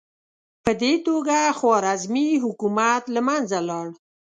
په 0.63 0.71
دې 0.81 0.93
توګه 1.07 1.37
خوارزمي 1.57 2.29
حکومت 2.43 3.03
له 3.15 3.21
منځه 3.27 3.57
لاړ. 3.69 3.87